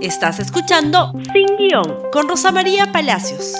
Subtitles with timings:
[0.00, 3.54] Estás escuchando Sin Guión con Rosa María Palacios.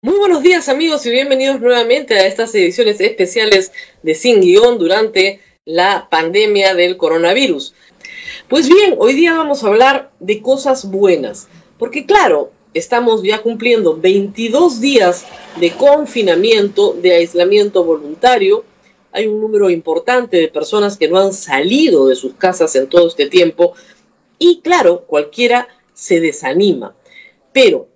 [0.00, 3.72] Muy buenos días amigos y bienvenidos nuevamente a estas ediciones especiales
[4.04, 7.74] de Sin Guión durante la pandemia del coronavirus.
[8.48, 11.48] Pues bien, hoy día vamos a hablar de cosas buenas,
[11.80, 15.26] porque claro, estamos ya cumpliendo 22 días
[15.58, 18.64] de confinamiento, de aislamiento voluntario.
[19.10, 23.08] Hay un número importante de personas que no han salido de sus casas en todo
[23.08, 23.74] este tiempo
[24.38, 26.94] y claro, cualquiera se desanima.
[27.52, 27.88] Pero,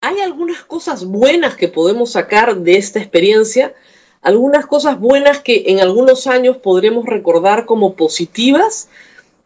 [0.00, 3.74] ¿hay algunas cosas buenas que podemos sacar de esta experiencia?
[4.22, 8.88] Algunas cosas buenas que en algunos años podremos recordar como positivas.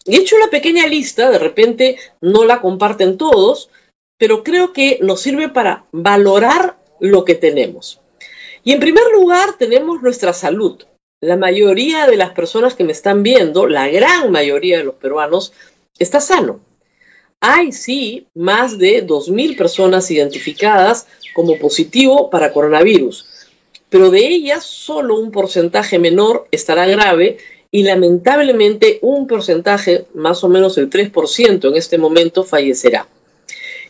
[0.05, 3.71] He hecho una pequeña lista, de repente no la comparten todos,
[4.19, 8.01] pero creo que nos sirve para valorar lo que tenemos.
[8.65, 10.83] Y en primer lugar tenemos nuestra salud.
[11.21, 15.53] La mayoría de las personas que me están viendo, la gran mayoría de los peruanos,
[15.99, 16.61] está sano.
[17.41, 23.27] Hay sí más de 2.000 personas identificadas como positivo para coronavirus,
[23.89, 27.39] pero de ellas solo un porcentaje menor estará grave
[27.71, 33.07] y lamentablemente un porcentaje, más o menos el 3% en este momento, fallecerá.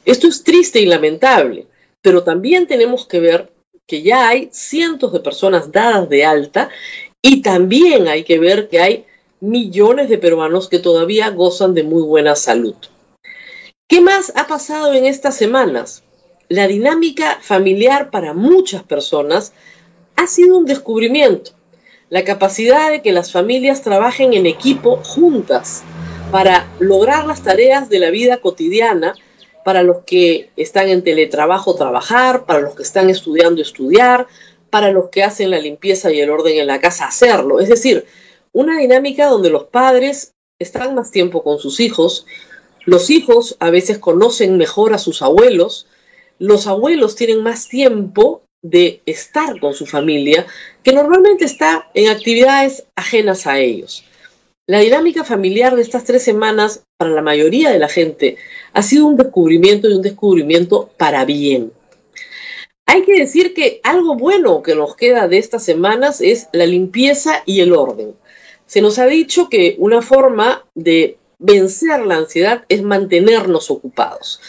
[0.04, 1.66] Esto es triste y lamentable,
[2.02, 3.50] pero también tenemos que ver
[3.86, 6.68] que ya hay cientos de personas dadas de alta
[7.22, 9.06] y también hay que ver que hay
[9.40, 12.74] millones de peruanos que todavía gozan de muy buena salud.
[13.88, 16.02] ¿Qué más ha pasado en estas semanas?
[16.48, 19.52] La dinámica familiar para muchas personas
[20.16, 21.52] ha sido un descubrimiento.
[22.10, 25.82] La capacidad de que las familias trabajen en equipo juntas
[26.30, 29.14] para lograr las tareas de la vida cotidiana,
[29.64, 34.26] para los que están en teletrabajo trabajar, para los que están estudiando estudiar,
[34.70, 37.60] para los que hacen la limpieza y el orden en la casa hacerlo.
[37.60, 38.06] Es decir,
[38.52, 42.26] una dinámica donde los padres están más tiempo con sus hijos,
[42.84, 45.86] los hijos a veces conocen mejor a sus abuelos,
[46.38, 50.46] los abuelos tienen más tiempo de estar con su familia,
[50.82, 54.04] que normalmente está en actividades ajenas a ellos.
[54.66, 58.36] La dinámica familiar de estas tres semanas, para la mayoría de la gente,
[58.72, 61.72] ha sido un descubrimiento y un descubrimiento para bien.
[62.84, 67.42] Hay que decir que algo bueno que nos queda de estas semanas es la limpieza
[67.46, 68.14] y el orden.
[68.68, 74.40] Se nos ha dicho que una forma de vencer la ansiedad es mantenernos ocupados.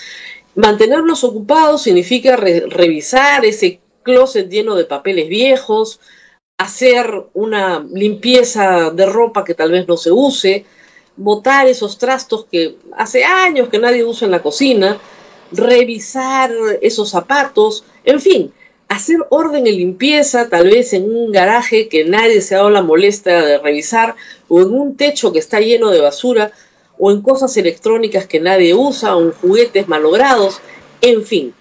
[0.56, 6.02] Mantenernos ocupados significa revisar ese closet lleno de papeles viejos,
[6.58, 10.66] hacer una limpieza de ropa que tal vez no se use,
[11.16, 14.98] botar esos trastos que hace años que nadie usa en la cocina,
[15.54, 16.52] revisar
[16.82, 18.54] esos zapatos, en fin,
[18.90, 22.82] hacer orden y limpieza, tal vez en un garaje que nadie se ha dado la
[22.82, 24.16] molestia de revisar,
[24.48, 26.52] o en un techo que está lleno de basura,
[26.98, 30.60] o en cosas electrónicas que nadie usa, o en juguetes malogrados,
[31.02, 31.54] en fin,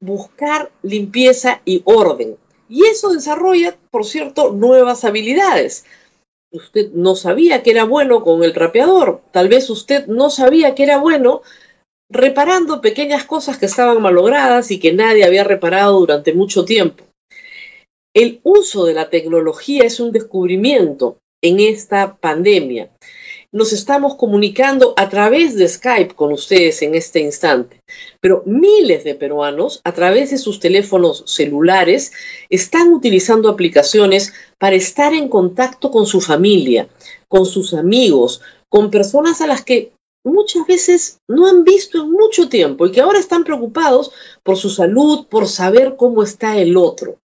[0.00, 2.36] buscar limpieza y orden.
[2.68, 5.84] Y eso desarrolla, por cierto, nuevas habilidades.
[6.50, 10.82] Usted no sabía que era bueno con el trapeador, tal vez usted no sabía que
[10.82, 11.42] era bueno
[12.12, 17.04] reparando pequeñas cosas que estaban malogradas y que nadie había reparado durante mucho tiempo.
[18.14, 22.90] El uso de la tecnología es un descubrimiento en esta pandemia.
[23.50, 27.80] Nos estamos comunicando a través de Skype con ustedes en este instante,
[28.20, 32.12] pero miles de peruanos a través de sus teléfonos celulares
[32.50, 36.88] están utilizando aplicaciones para estar en contacto con su familia,
[37.28, 39.92] con sus amigos, con personas a las que
[40.24, 44.12] muchas veces no han visto en mucho tiempo y que ahora están preocupados
[44.42, 47.18] por su salud, por saber cómo está el otro.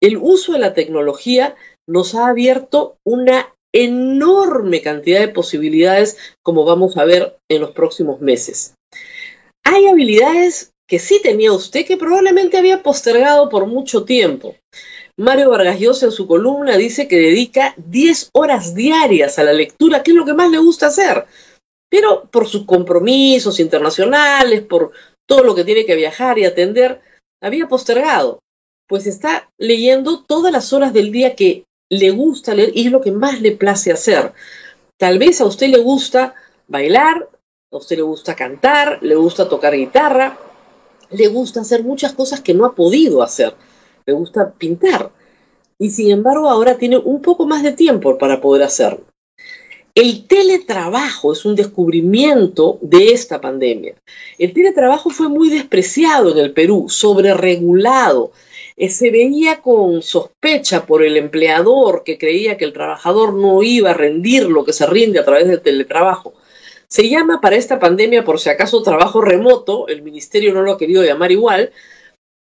[0.00, 1.56] El uso de la tecnología
[1.88, 8.20] nos ha abierto una enorme cantidad de posibilidades como vamos a ver en los próximos
[8.20, 8.74] meses.
[9.64, 14.54] Hay habilidades que sí tenía usted que probablemente había postergado por mucho tiempo.
[15.18, 20.02] Mario Vargas Llosa en su columna dice que dedica 10 horas diarias a la lectura,
[20.02, 21.26] que es lo que más le gusta hacer
[21.90, 24.92] pero por sus compromisos internacionales, por
[25.26, 27.00] todo lo que tiene que viajar y atender,
[27.40, 28.40] había postergado.
[28.88, 33.00] Pues está leyendo todas las horas del día que le gusta leer y es lo
[33.00, 34.32] que más le place hacer.
[34.98, 36.34] Tal vez a usted le gusta
[36.68, 37.28] bailar,
[37.72, 40.38] a usted le gusta cantar, le gusta tocar guitarra,
[41.10, 43.54] le gusta hacer muchas cosas que no ha podido hacer,
[44.06, 45.10] le gusta pintar.
[45.78, 49.04] Y sin embargo ahora tiene un poco más de tiempo para poder hacerlo.
[49.96, 53.94] El teletrabajo es un descubrimiento de esta pandemia.
[54.36, 58.30] El teletrabajo fue muy despreciado en el Perú, sobreregulado.
[58.76, 63.92] Eh, se veía con sospecha por el empleador que creía que el trabajador no iba
[63.92, 66.34] a rendir lo que se rinde a través del teletrabajo.
[66.88, 70.78] Se llama para esta pandemia, por si acaso, trabajo remoto, el ministerio no lo ha
[70.78, 71.72] querido llamar igual,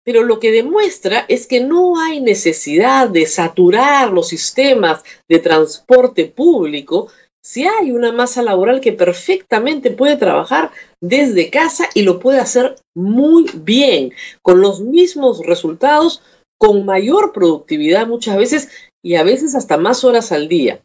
[0.03, 6.25] pero lo que demuestra es que no hay necesidad de saturar los sistemas de transporte
[6.25, 7.07] público
[7.41, 10.71] si hay una masa laboral que perfectamente puede trabajar
[11.01, 16.21] desde casa y lo puede hacer muy bien, con los mismos resultados,
[16.57, 18.69] con mayor productividad muchas veces
[19.01, 20.81] y a veces hasta más horas al día.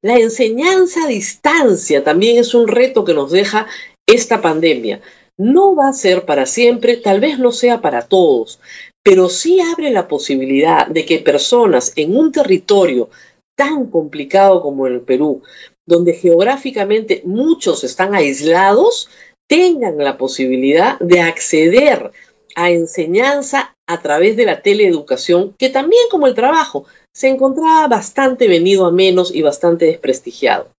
[0.00, 3.66] La enseñanza a distancia también es un reto que nos deja
[4.06, 5.00] esta pandemia.
[5.38, 8.60] No va a ser para siempre, tal vez no sea para todos,
[9.02, 13.10] pero sí abre la posibilidad de que personas en un territorio
[13.56, 15.42] tan complicado como el Perú,
[15.86, 19.08] donde geográficamente muchos están aislados,
[19.48, 22.12] tengan la posibilidad de acceder
[22.54, 28.48] a enseñanza a través de la teleeducación, que también como el trabajo se encontraba bastante
[28.48, 30.70] venido a menos y bastante desprestigiado.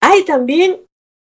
[0.00, 0.80] Hay también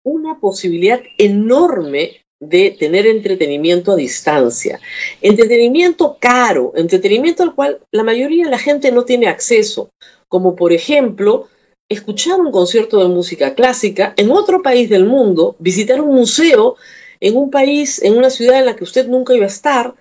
[0.04, 4.80] una posibilidad enorme de tener entretenimiento a distancia.
[5.22, 9.90] Entretenimiento caro, entretenimiento al cual la mayoría de la gente no tiene acceso,
[10.28, 11.48] como por ejemplo
[11.90, 16.76] escuchar un concierto de música clásica en otro país del mundo, visitar un museo
[17.20, 19.96] en un país, en una ciudad en la que usted nunca iba a estar,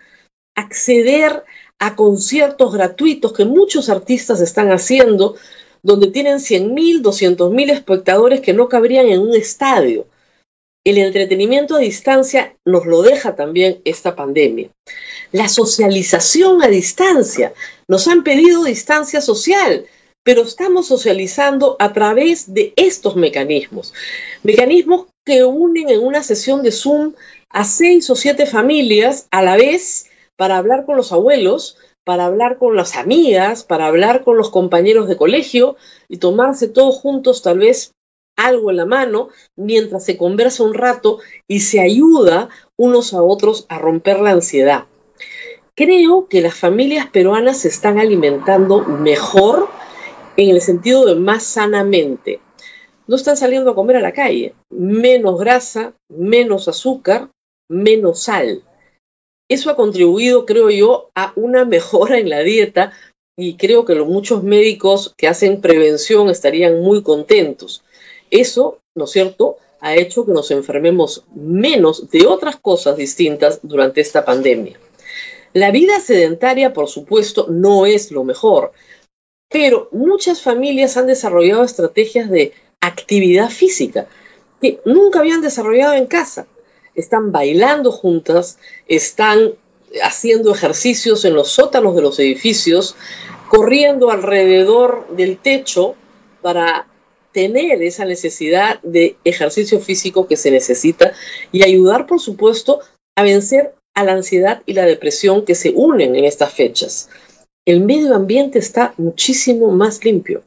[0.56, 1.44] acceder
[1.78, 5.36] a conciertos gratuitos que muchos artistas están haciendo,
[5.82, 10.06] donde tienen 100.000, 200.000 espectadores que no cabrían en un estadio.
[10.84, 14.70] El entretenimiento a distancia nos lo deja también esta pandemia.
[15.32, 17.52] La socialización a distancia.
[17.88, 19.86] Nos han pedido distancia social
[20.24, 23.92] pero estamos socializando a través de estos mecanismos.
[24.42, 27.12] Mecanismos que unen en una sesión de Zoom
[27.50, 32.58] a seis o siete familias a la vez para hablar con los abuelos, para hablar
[32.58, 35.76] con las amigas, para hablar con los compañeros de colegio
[36.08, 37.92] y tomarse todos juntos tal vez
[38.36, 43.66] algo en la mano mientras se conversa un rato y se ayuda unos a otros
[43.68, 44.86] a romper la ansiedad.
[45.76, 49.68] Creo que las familias peruanas se están alimentando mejor
[50.36, 52.40] en el sentido de más sanamente.
[53.06, 54.54] No están saliendo a comer a la calle.
[54.70, 57.30] Menos grasa, menos azúcar,
[57.68, 58.62] menos sal.
[59.48, 62.92] Eso ha contribuido, creo yo, a una mejora en la dieta
[63.36, 67.82] y creo que los muchos médicos que hacen prevención estarían muy contentos.
[68.30, 74.00] Eso, ¿no es cierto?, ha hecho que nos enfermemos menos de otras cosas distintas durante
[74.00, 74.78] esta pandemia.
[75.52, 78.72] La vida sedentaria, por supuesto, no es lo mejor.
[79.54, 84.08] Pero muchas familias han desarrollado estrategias de actividad física
[84.60, 86.48] que nunca habían desarrollado en casa.
[86.96, 88.58] Están bailando juntas,
[88.88, 89.52] están
[90.02, 92.96] haciendo ejercicios en los sótanos de los edificios,
[93.48, 95.94] corriendo alrededor del techo
[96.42, 96.88] para
[97.30, 101.12] tener esa necesidad de ejercicio físico que se necesita
[101.52, 102.80] y ayudar, por supuesto,
[103.14, 107.08] a vencer a la ansiedad y la depresión que se unen en estas fechas
[107.66, 110.42] el medio ambiente está muchísimo más limpio.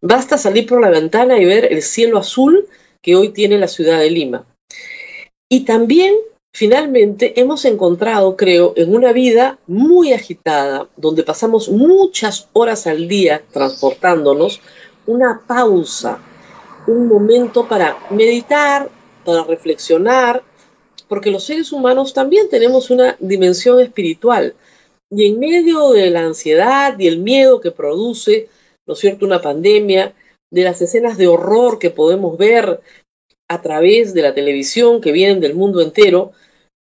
[0.00, 2.66] Basta salir por la ventana y ver el cielo azul
[3.02, 4.46] que hoy tiene la ciudad de Lima.
[5.48, 6.14] Y también,
[6.54, 13.42] finalmente, hemos encontrado, creo, en una vida muy agitada, donde pasamos muchas horas al día
[13.52, 14.60] transportándonos,
[15.06, 16.18] una pausa,
[16.86, 18.90] un momento para meditar,
[19.24, 20.42] para reflexionar,
[21.08, 24.54] porque los seres humanos también tenemos una dimensión espiritual
[25.16, 28.48] y en medio de la ansiedad y el miedo que produce,
[28.86, 30.14] ¿no cierto?, una pandemia,
[30.50, 32.80] de las escenas de horror que podemos ver
[33.48, 36.32] a través de la televisión que vienen del mundo entero,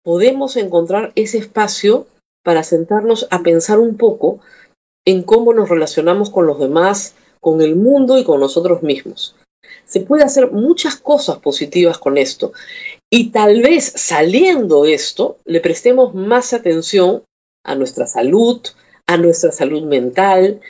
[0.03, 2.07] podemos encontrar ese espacio
[2.43, 4.41] para sentarnos a pensar un poco
[5.07, 9.37] en cómo nos relacionamos con los demás, con el mundo y con nosotros mismos.
[9.87, 12.53] Se puede hacer muchas cosas positivas con esto
[13.11, 17.23] y tal vez saliendo de esto le prestemos más atención
[17.65, 18.61] a nuestra salud,
[19.07, 20.61] a nuestra salud mental,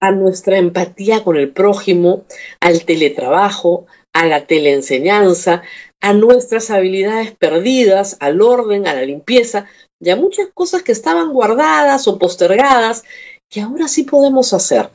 [0.00, 2.24] a nuestra empatía con el prójimo,
[2.60, 5.62] al teletrabajo, a la teleenseñanza,
[6.00, 9.66] a nuestras habilidades perdidas, al orden, a la limpieza
[10.00, 13.04] y a muchas cosas que estaban guardadas o postergadas
[13.50, 14.90] que ahora sí podemos hacer.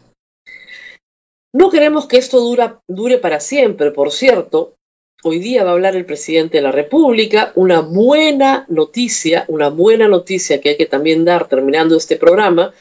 [1.53, 2.39] No queremos que esto
[2.87, 4.75] dure para siempre, por cierto,
[5.21, 7.51] Hoy día va a hablar el presidente de la República.
[7.55, 12.73] Una buena noticia, una buena noticia que hay que también dar terminando este programa,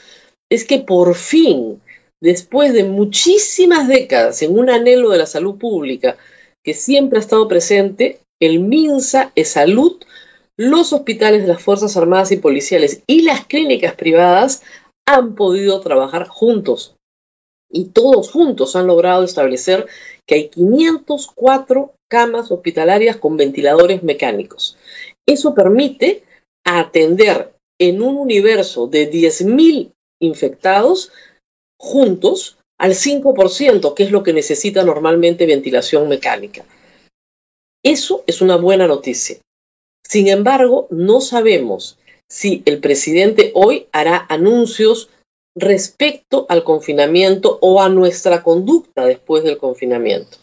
[0.48, 1.82] es que por fin,
[2.20, 6.16] después de muchísimas décadas en un anhelo de la salud pública
[6.64, 10.00] que siempre ha estado presente, el MINSA, es salud,
[10.56, 14.62] los hospitales de las Fuerzas Armadas y Policiales y las clínicas privadas
[15.08, 16.94] han podido trabajar juntos.
[17.68, 19.88] Y todos juntos han logrado establecer
[20.24, 24.76] que hay 504 camas hospitalarias con ventiladores mecánicos.
[25.26, 26.22] Eso permite
[26.64, 31.12] atender en un universo de 10.000 infectados
[31.78, 36.64] juntos al 5%, que es lo que necesita normalmente ventilación mecánica.
[37.84, 39.38] Eso es una buena noticia.
[40.04, 41.98] Sin embargo, no sabemos
[42.28, 45.10] si el presidente hoy hará anuncios
[45.54, 50.38] respecto al confinamiento o a nuestra conducta después del confinamiento.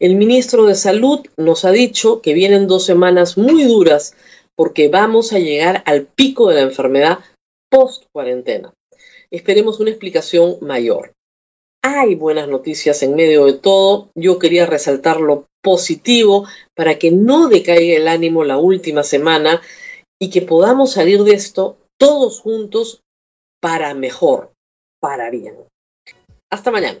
[0.00, 4.14] El ministro de Salud nos ha dicho que vienen dos semanas muy duras
[4.56, 7.18] porque vamos a llegar al pico de la enfermedad
[7.70, 8.72] post cuarentena.
[9.30, 11.12] Esperemos una explicación mayor.
[11.82, 14.08] Hay buenas noticias en medio de todo.
[14.14, 19.60] Yo quería resaltar lo positivo para que no decaiga el ánimo la última semana
[20.18, 23.02] y que podamos salir de esto todos juntos
[23.60, 24.50] para mejor,
[24.98, 25.56] para bien.
[26.50, 27.00] Hasta mañana.